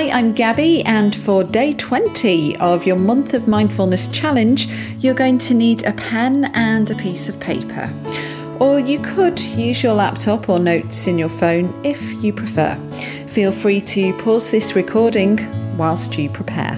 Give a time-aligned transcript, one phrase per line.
[0.00, 4.66] Hi, I'm Gabby, and for day 20 of your month of mindfulness challenge,
[4.98, 7.92] you're going to need a pen and a piece of paper.
[8.58, 12.76] Or you could use your laptop or notes in your phone if you prefer.
[13.26, 15.36] Feel free to pause this recording
[15.76, 16.76] whilst you prepare.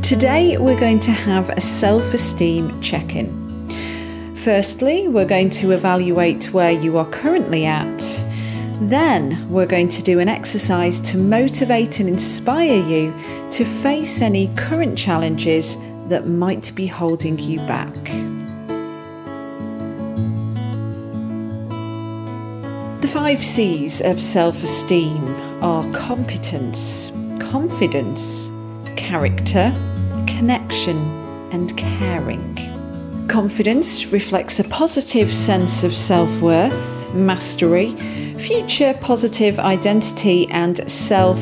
[0.00, 4.34] Today, we're going to have a self esteem check in.
[4.34, 8.24] Firstly, we're going to evaluate where you are currently at.
[8.80, 13.14] Then, we're going to do an exercise to motivate and inspire you
[13.52, 15.78] to face any current challenges
[16.08, 17.94] that might be holding you back.
[23.00, 25.24] The five C's of self esteem
[25.62, 28.50] are competence, confidence,
[28.96, 29.72] character,
[30.26, 30.96] connection,
[31.52, 32.56] and caring.
[33.28, 37.94] Confidence reflects a positive sense of self worth, mastery,
[38.44, 41.38] future positive identity, and self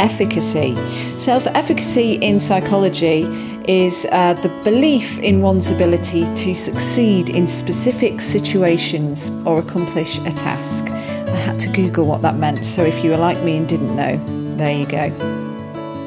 [0.00, 0.74] efficacy.
[1.18, 3.24] Self efficacy in psychology
[3.68, 10.30] is uh, the belief in one's ability to succeed in specific situations or accomplish a
[10.30, 10.86] task.
[10.88, 13.94] I had to Google what that meant, so if you were like me and didn't
[13.94, 14.16] know,
[14.56, 15.10] there you go.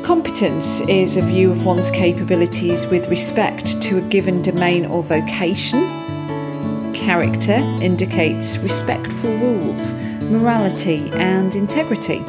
[0.04, 5.84] Competence is a view of one's capabilities with respect to a given domain or vocation.
[6.96, 9.94] Character indicates respect for rules,
[10.30, 12.24] morality, and integrity.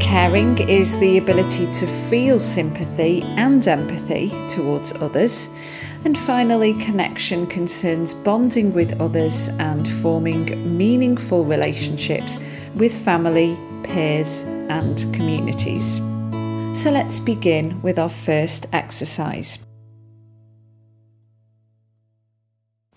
[0.00, 5.50] Caring is the ability to feel sympathy and empathy towards others.
[6.04, 12.38] And finally, connection concerns bonding with others and forming meaningful relationships
[12.74, 15.98] with family, peers, and communities.
[16.72, 19.64] So let's begin with our first exercise.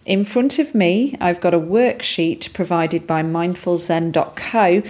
[0.06, 4.84] In front of me, I've got a worksheet provided by mindfulzen.co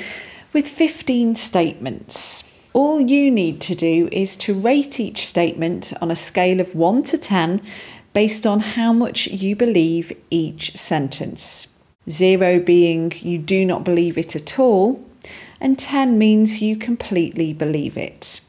[0.53, 2.51] with 15 statements.
[2.73, 7.03] All you need to do is to rate each statement on a scale of 1
[7.03, 7.61] to 10
[8.13, 11.67] based on how much you believe each sentence.
[12.09, 15.03] 0 being you do not believe it at all,
[15.61, 18.41] and 10 means you completely believe it.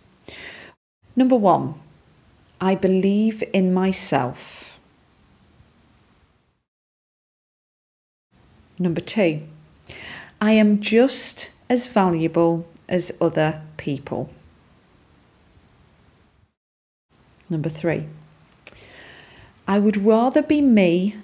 [1.14, 1.74] Number one,
[2.58, 4.73] I believe in myself.
[8.78, 9.42] Number two,
[10.40, 14.30] I am just as valuable as other people.
[17.48, 18.06] Number three,
[19.68, 21.16] I would rather be me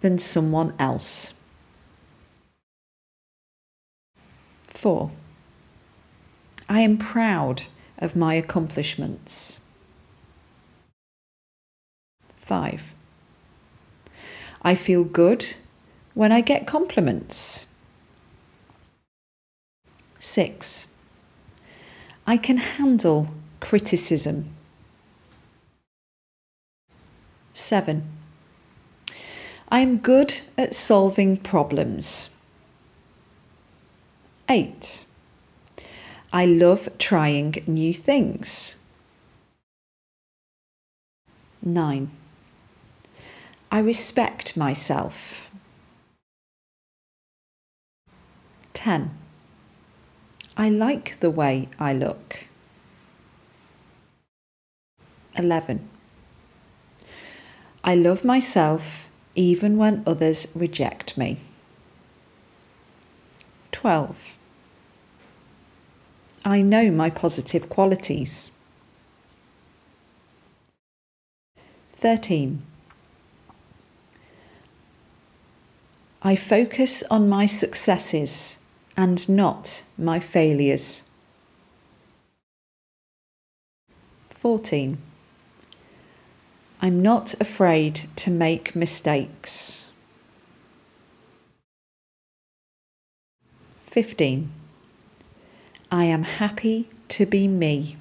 [0.00, 1.34] than someone else.
[4.68, 5.10] Four,
[6.68, 7.64] I am proud
[7.98, 9.60] of my accomplishments.
[12.36, 12.92] 5.
[14.62, 15.56] I feel good
[16.14, 17.66] when I get compliments.
[20.20, 20.86] 6.
[22.26, 24.50] I can handle criticism.
[27.52, 28.08] 7.
[29.68, 32.30] I am good at solving problems.
[34.48, 35.04] 8.
[36.32, 38.76] I love trying new things.
[41.62, 42.10] 9.
[43.72, 45.50] I respect myself.
[48.84, 49.10] 10.
[50.58, 52.40] I like the way I look.
[55.38, 55.88] 11.
[57.82, 61.38] I love myself even when others reject me.
[63.72, 64.34] 12.
[66.44, 68.50] I know my positive qualities.
[71.94, 72.62] 13.
[76.20, 78.58] I focus on my successes
[78.96, 81.04] and not my failures.
[84.30, 84.98] 14.
[86.80, 89.88] I'm not afraid to make mistakes.
[93.86, 94.50] 15.
[95.90, 97.96] I am happy to be me.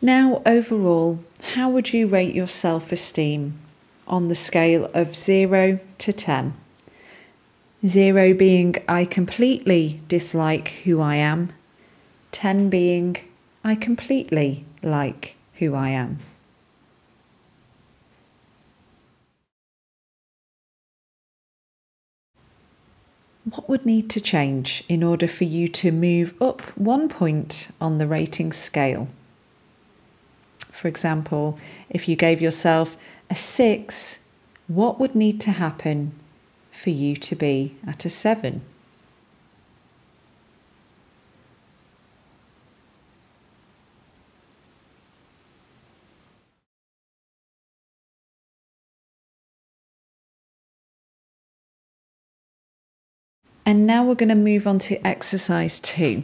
[0.00, 1.18] Now, overall,
[1.54, 3.58] how would you rate your self esteem
[4.08, 6.54] on the scale of 0 to 10?
[7.86, 11.52] 0 being I completely dislike who I am,
[12.32, 13.16] 10 being
[13.62, 16.20] I completely like who I am.
[23.50, 27.98] what would need to change in order for you to move up one point on
[27.98, 29.08] the rating scale?
[30.78, 31.58] For example,
[31.90, 32.96] if you gave yourself
[33.28, 34.20] a six,
[34.68, 36.12] what would need to happen
[36.70, 38.60] for you to be at a seven.
[53.66, 56.22] And now we're going to move on to exercise two.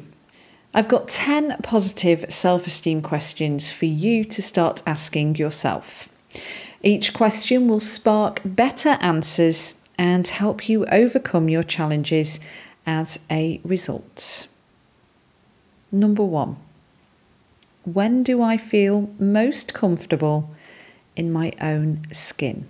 [0.76, 6.08] I've got 10 positive self esteem questions for you to start asking yourself.
[6.82, 12.40] Each question will spark better answers and help you overcome your challenges
[12.84, 14.48] as a result.
[15.92, 16.56] Number one
[17.84, 20.50] When do I feel most comfortable
[21.14, 22.68] in my own skin?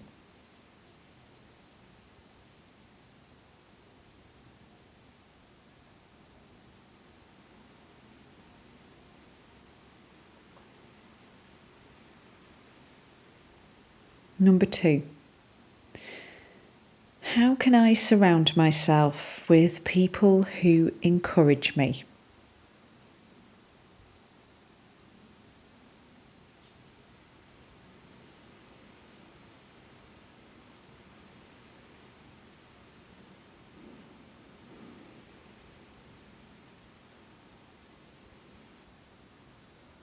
[14.44, 15.02] Number two,
[17.22, 22.04] how can I surround myself with people who encourage me?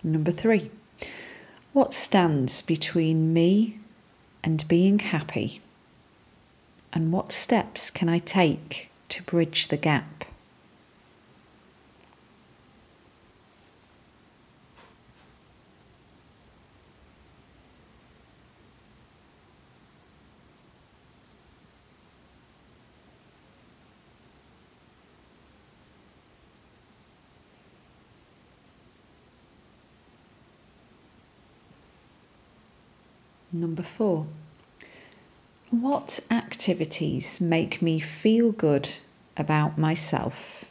[0.03, 0.71] Number three,
[1.73, 3.77] what stands between me
[4.43, 5.61] and being happy?
[6.93, 10.25] And what steps can I take to bridge the gap?
[33.53, 34.27] Number four,
[35.69, 38.89] what activities make me feel good
[39.37, 40.65] about myself?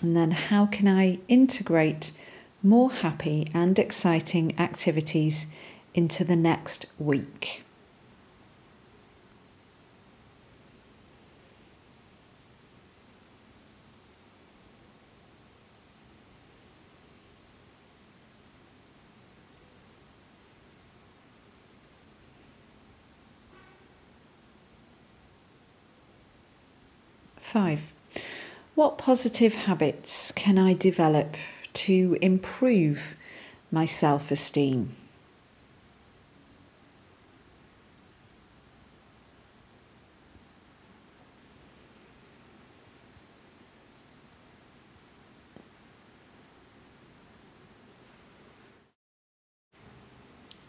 [0.00, 2.12] And then how can I integrate
[2.62, 5.46] more happy and exciting activities
[5.94, 7.63] into the next week?
[27.54, 27.92] Five,
[28.74, 31.36] what positive habits can I develop
[31.74, 33.14] to improve
[33.70, 34.96] my self esteem?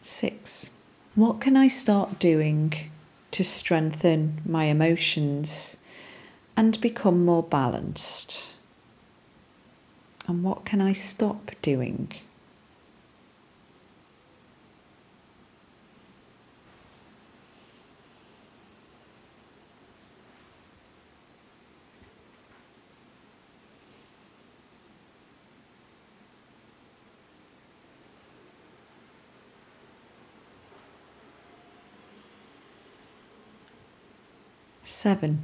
[0.03, 0.69] Six,
[1.15, 2.91] what can I start doing
[3.31, 5.77] to strengthen my emotions
[6.57, 8.53] and become more balanced?
[10.27, 12.11] And what can I stop doing?
[34.83, 35.41] Seven.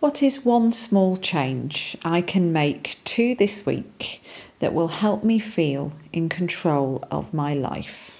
[0.00, 4.22] What is one small change I can make to this week
[4.58, 8.19] that will help me feel in control of my life?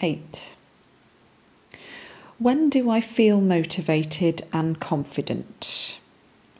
[0.00, 0.54] Eight.
[2.38, 5.98] When do I feel motivated and confident?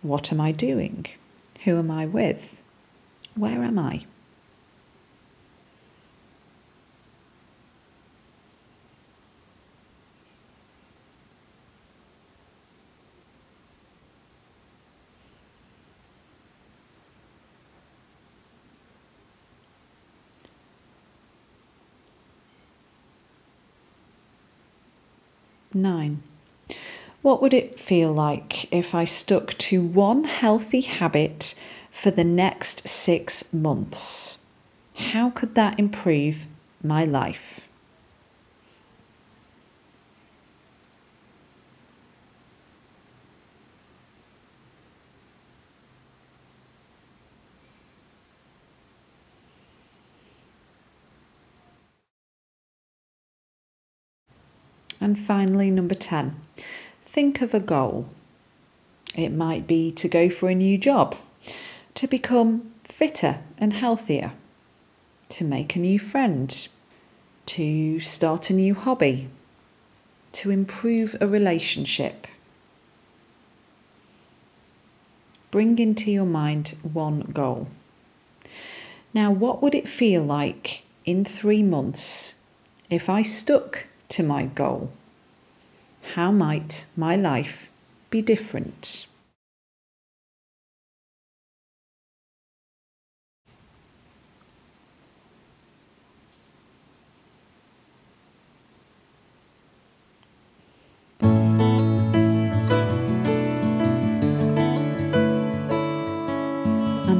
[0.02, 1.06] What am I doing?
[1.64, 2.60] Who am I with?
[3.36, 4.04] Where am I?
[25.74, 26.22] Nine.
[27.20, 31.54] What would it feel like if I stuck to one healthy habit
[31.90, 34.38] for the next six months?
[34.94, 36.46] How could that improve
[36.82, 37.67] my life?
[55.00, 56.36] And finally, number 10,
[57.04, 58.08] think of a goal.
[59.14, 61.16] It might be to go for a new job,
[61.94, 64.32] to become fitter and healthier,
[65.30, 66.68] to make a new friend,
[67.46, 69.28] to start a new hobby,
[70.32, 72.26] to improve a relationship.
[75.50, 77.68] Bring into your mind one goal.
[79.14, 82.34] Now, what would it feel like in three months
[82.90, 84.90] if I stuck to my goal?
[86.14, 87.70] How might my life
[88.10, 89.06] be different?
[101.20, 101.32] And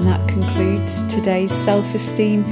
[0.07, 2.45] that concludes today's self esteem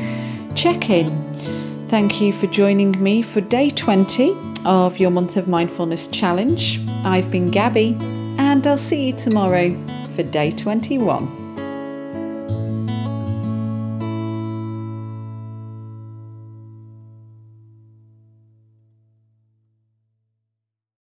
[0.55, 1.56] check in.
[1.89, 6.81] Thank you for joining me for day 20 of your Month of Mindfulness Challenge.
[7.05, 7.97] I've been Gabby,
[8.39, 9.71] and I'll see you tomorrow
[10.17, 11.46] for day 21.